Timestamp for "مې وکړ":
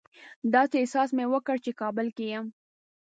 1.17-1.55